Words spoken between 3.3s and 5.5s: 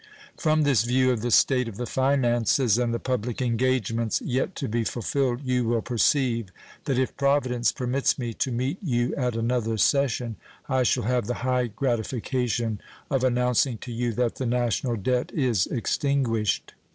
engagements yet to be fulfilled